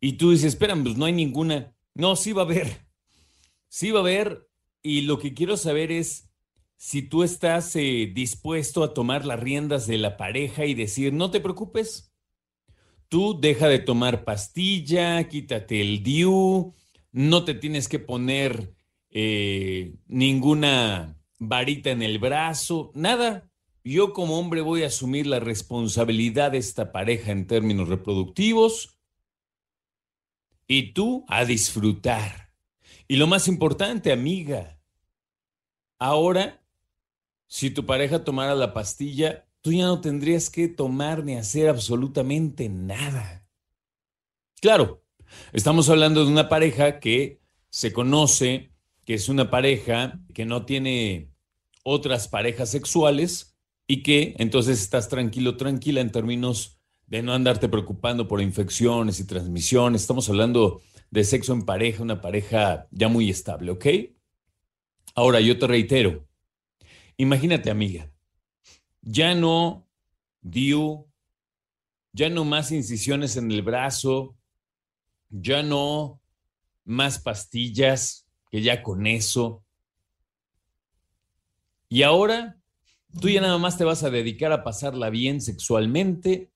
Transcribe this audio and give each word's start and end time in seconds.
Y 0.00 0.14
tú 0.14 0.32
dices, 0.32 0.54
espera, 0.54 0.74
pues 0.74 0.96
no 0.96 1.04
hay 1.04 1.12
ninguna. 1.12 1.76
No, 1.94 2.16
sí 2.16 2.32
va 2.32 2.42
a 2.42 2.44
haber. 2.44 2.86
Sí 3.68 3.92
va 3.92 4.00
a 4.00 4.02
haber. 4.02 4.48
Y 4.82 5.02
lo 5.02 5.18
que 5.18 5.34
quiero 5.34 5.56
saber 5.56 5.92
es 5.92 6.28
si 6.76 7.02
tú 7.02 7.22
estás 7.22 7.74
eh, 7.76 8.10
dispuesto 8.14 8.82
a 8.82 8.94
tomar 8.94 9.26
las 9.26 9.40
riendas 9.40 9.86
de 9.86 9.98
la 9.98 10.16
pareja 10.16 10.64
y 10.64 10.74
decir, 10.74 11.12
no 11.12 11.30
te 11.30 11.40
preocupes, 11.40 12.14
tú 13.08 13.38
deja 13.38 13.68
de 13.68 13.80
tomar 13.80 14.24
pastilla, 14.24 15.28
quítate 15.28 15.80
el 15.80 16.02
DIU, 16.02 16.74
no 17.10 17.44
te 17.44 17.54
tienes 17.54 17.88
que 17.88 17.98
poner 17.98 18.74
eh, 19.10 19.96
ninguna 20.06 21.18
varita 21.38 21.90
en 21.90 22.02
el 22.02 22.18
brazo, 22.18 22.92
nada. 22.94 23.47
Yo 23.84 24.12
como 24.12 24.38
hombre 24.38 24.60
voy 24.60 24.82
a 24.82 24.88
asumir 24.88 25.26
la 25.26 25.40
responsabilidad 25.40 26.52
de 26.52 26.58
esta 26.58 26.92
pareja 26.92 27.32
en 27.32 27.46
términos 27.46 27.88
reproductivos 27.88 28.98
y 30.66 30.92
tú 30.92 31.24
a 31.28 31.44
disfrutar. 31.44 32.52
Y 33.06 33.16
lo 33.16 33.26
más 33.26 33.48
importante, 33.48 34.12
amiga, 34.12 34.78
ahora, 35.98 36.62
si 37.46 37.70
tu 37.70 37.86
pareja 37.86 38.24
tomara 38.24 38.54
la 38.54 38.74
pastilla, 38.74 39.48
tú 39.62 39.72
ya 39.72 39.86
no 39.86 40.00
tendrías 40.00 40.50
que 40.50 40.68
tomar 40.68 41.24
ni 41.24 41.36
hacer 41.36 41.68
absolutamente 41.68 42.68
nada. 42.68 43.48
Claro, 44.60 45.02
estamos 45.52 45.88
hablando 45.88 46.24
de 46.24 46.30
una 46.30 46.48
pareja 46.48 47.00
que 47.00 47.40
se 47.70 47.92
conoce, 47.92 48.72
que 49.04 49.14
es 49.14 49.28
una 49.28 49.50
pareja 49.50 50.20
que 50.34 50.44
no 50.44 50.66
tiene 50.66 51.32
otras 51.82 52.28
parejas 52.28 52.70
sexuales 52.70 53.57
y 53.90 54.02
que 54.02 54.36
entonces 54.38 54.80
estás 54.80 55.08
tranquilo, 55.08 55.56
tranquila 55.56 56.02
en 56.02 56.12
términos 56.12 56.78
de 57.06 57.22
no 57.22 57.32
andarte 57.32 57.70
preocupando 57.70 58.28
por 58.28 58.42
infecciones 58.42 59.18
y 59.18 59.26
transmisiones. 59.26 60.02
Estamos 60.02 60.28
hablando 60.28 60.82
de 61.10 61.24
sexo 61.24 61.54
en 61.54 61.62
pareja, 61.62 62.02
una 62.02 62.20
pareja 62.20 62.86
ya 62.90 63.08
muy 63.08 63.30
estable, 63.30 63.70
¿ok? 63.70 63.86
Ahora, 65.14 65.40
yo 65.40 65.58
te 65.58 65.66
reitero, 65.66 66.28
imagínate, 67.16 67.70
amiga, 67.70 68.12
ya 69.00 69.34
no 69.34 69.88
dio, 70.42 71.08
ya 72.12 72.28
no 72.28 72.44
más 72.44 72.70
incisiones 72.72 73.38
en 73.38 73.50
el 73.50 73.62
brazo, 73.62 74.36
ya 75.30 75.62
no 75.62 76.20
más 76.84 77.18
pastillas, 77.18 78.28
que 78.50 78.60
ya 78.60 78.82
con 78.82 79.06
eso. 79.06 79.64
Y 81.88 82.02
ahora, 82.02 82.57
tú 83.20 83.28
ya 83.28 83.40
nada 83.40 83.58
más 83.58 83.78
te 83.78 83.84
vas 83.84 84.02
a 84.02 84.10
dedicar 84.10 84.52
a 84.52 84.64
pasarla 84.64 85.10
bien 85.10 85.40
sexualmente, 85.40 86.50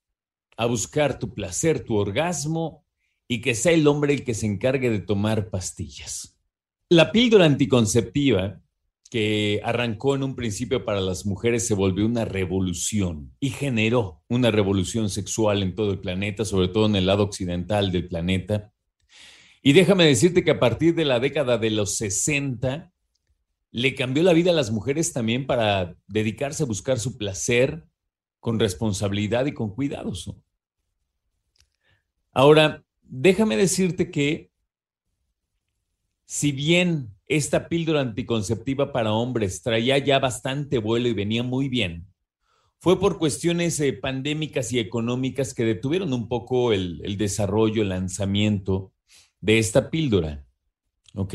a 0.56 0.66
buscar 0.66 1.18
tu 1.18 1.34
placer, 1.34 1.84
tu 1.84 1.96
orgasmo 1.96 2.84
y 3.28 3.40
que 3.40 3.54
sea 3.54 3.72
el 3.72 3.86
hombre 3.86 4.14
el 4.14 4.24
que 4.24 4.34
se 4.34 4.46
encargue 4.46 4.91
de 4.91 5.00
tomar 5.00 5.50
pastillas. 5.50 6.38
La 6.88 7.10
píldora 7.10 7.46
anticonceptiva 7.46 8.60
que 9.10 9.60
arrancó 9.64 10.14
en 10.14 10.22
un 10.22 10.34
principio 10.34 10.84
para 10.84 11.00
las 11.00 11.26
mujeres 11.26 11.66
se 11.66 11.74
volvió 11.74 12.06
una 12.06 12.24
revolución 12.24 13.34
y 13.41 13.50
generó 13.50 14.22
una 14.28 14.50
revolución 14.50 15.10
sexual 15.10 15.62
en 15.62 15.74
todo 15.74 15.92
el 15.92 16.00
planeta, 16.00 16.44
sobre 16.44 16.68
todo 16.68 16.86
en 16.86 16.96
el 16.96 17.06
lado 17.06 17.22
occidental 17.24 17.92
del 17.92 18.08
planeta. 18.08 18.72
Y 19.62 19.74
déjame 19.74 20.06
decirte 20.06 20.44
que 20.44 20.52
a 20.52 20.60
partir 20.60 20.94
de 20.94 21.04
la 21.04 21.20
década 21.20 21.58
de 21.58 21.70
los 21.70 21.96
60 21.96 22.91
le 23.72 23.94
cambió 23.94 24.22
la 24.22 24.34
vida 24.34 24.50
a 24.50 24.55
las 24.55 24.71
mujeres 24.71 25.12
también 25.12 25.47
para 25.47 25.97
dedicarse 26.06 26.62
a 26.62 26.66
buscar 26.66 27.00
su 27.00 27.16
placer, 27.16 27.84
con 28.38 28.59
responsabilidad 28.59 29.47
y 29.47 29.55
con 29.55 29.72
cuidados. 29.72 30.34
Ahora, 32.33 32.84
déjame 33.03 33.56
decirte 33.56 34.10
que 34.10 34.50
si 36.25 36.50
bien 36.50 37.15
esta 37.28 37.69
píldora 37.69 38.00
anticonceptiva 38.00 38.93
para 38.93 39.12
hombres 39.12 39.62
traía 39.62 39.97
ya 39.99 40.19
bastante 40.19 40.78
vuelo 40.78 41.09
y 41.09 41.15
venía 41.15 41.43
muy 41.43 41.69
bien, 41.69 42.09
fue 42.78 42.99
por 42.99 43.19
cuestiones 43.19 43.78
eh, 43.78 43.93
pandémicas 43.93 44.72
y 44.72 44.81
económicas 44.81 45.54
que 45.54 45.65
detuvieron 45.65 46.12
un 46.12 46.28
poco 46.28 46.72
el, 46.72 47.00
el 47.04 47.16
desarrollo, 47.16 47.83
el 47.83 47.91
lanzamiento 47.91 48.93
de 49.41 49.60
esta 49.60 49.89
píldora. 49.89 50.44
¿Ok? 51.15 51.34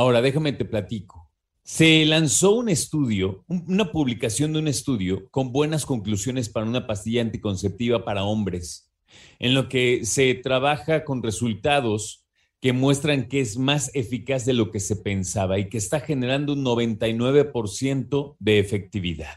Ahora, 0.00 0.22
déjame 0.22 0.54
te 0.54 0.64
platico. 0.64 1.30
Se 1.62 2.06
lanzó 2.06 2.52
un 2.52 2.70
estudio, 2.70 3.44
una 3.48 3.92
publicación 3.92 4.54
de 4.54 4.60
un 4.60 4.66
estudio 4.66 5.28
con 5.30 5.52
buenas 5.52 5.84
conclusiones 5.84 6.48
para 6.48 6.64
una 6.64 6.86
pastilla 6.86 7.20
anticonceptiva 7.20 8.02
para 8.02 8.24
hombres, 8.24 8.90
en 9.38 9.52
lo 9.52 9.68
que 9.68 10.06
se 10.06 10.32
trabaja 10.36 11.04
con 11.04 11.22
resultados 11.22 12.24
que 12.62 12.72
muestran 12.72 13.28
que 13.28 13.42
es 13.42 13.58
más 13.58 13.90
eficaz 13.92 14.46
de 14.46 14.54
lo 14.54 14.70
que 14.70 14.80
se 14.80 14.96
pensaba 14.96 15.58
y 15.58 15.68
que 15.68 15.76
está 15.76 16.00
generando 16.00 16.54
un 16.54 16.64
99% 16.64 18.36
de 18.38 18.58
efectividad. 18.58 19.34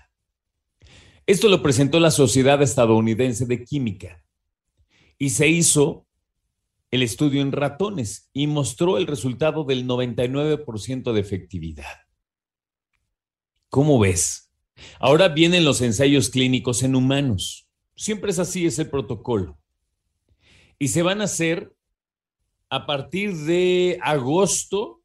Esto 1.25 1.49
lo 1.49 1.61
presentó 1.61 1.99
la 1.99 2.09
Sociedad 2.09 2.61
Estadounidense 2.61 3.45
de 3.45 3.65
Química 3.65 4.23
y 5.17 5.31
se 5.31 5.49
hizo 5.49 6.07
el 6.93 7.01
estudio 7.01 7.41
en 7.41 7.51
ratones 7.51 8.29
y 8.33 8.45
mostró 8.45 8.99
el 8.99 9.07
resultado 9.07 9.63
del 9.63 9.87
99% 9.87 11.11
de 11.11 11.19
efectividad. 11.19 12.01
¿Cómo 13.69 13.97
ves? 13.97 14.53
Ahora 14.99 15.29
vienen 15.29 15.65
los 15.65 15.81
ensayos 15.81 16.29
clínicos 16.29 16.83
en 16.83 16.93
humanos. 16.93 17.67
Siempre 17.95 18.29
es 18.29 18.37
así, 18.37 18.67
es 18.67 18.77
el 18.77 18.91
protocolo. 18.91 19.57
Y 20.77 20.89
se 20.89 21.01
van 21.01 21.21
a 21.21 21.23
hacer 21.23 21.75
a 22.69 22.85
partir 22.85 23.35
de 23.37 23.97
agosto 24.03 25.01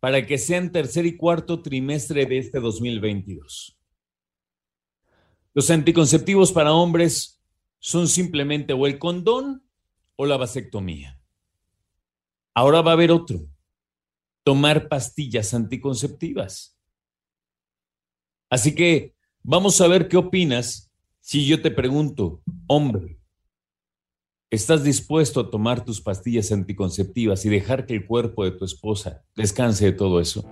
para 0.00 0.26
que 0.26 0.36
sean 0.36 0.72
tercer 0.72 1.06
y 1.06 1.16
cuarto 1.16 1.62
trimestre 1.62 2.26
de 2.26 2.38
este 2.38 2.58
2022. 2.58 3.78
Los 5.54 5.70
anticonceptivos 5.70 6.50
para 6.50 6.72
hombres 6.72 7.40
son 7.78 8.08
simplemente 8.08 8.72
o 8.72 8.88
el 8.88 8.98
condón 8.98 9.64
o 10.16 10.26
la 10.26 10.36
vasectomía. 10.36 11.19
Ahora 12.60 12.82
va 12.82 12.90
a 12.90 12.92
haber 12.92 13.10
otro, 13.10 13.40
tomar 14.44 14.90
pastillas 14.90 15.54
anticonceptivas. 15.54 16.76
Así 18.50 18.74
que 18.74 19.14
vamos 19.42 19.80
a 19.80 19.88
ver 19.88 20.08
qué 20.08 20.18
opinas 20.18 20.92
si 21.20 21.46
yo 21.46 21.62
te 21.62 21.70
pregunto, 21.70 22.42
hombre, 22.66 23.18
¿estás 24.50 24.84
dispuesto 24.84 25.40
a 25.40 25.48
tomar 25.48 25.86
tus 25.86 26.02
pastillas 26.02 26.52
anticonceptivas 26.52 27.46
y 27.46 27.48
dejar 27.48 27.86
que 27.86 27.94
el 27.94 28.06
cuerpo 28.06 28.44
de 28.44 28.50
tu 28.50 28.66
esposa 28.66 29.24
descanse 29.34 29.86
de 29.86 29.92
todo 29.92 30.20
eso? 30.20 30.44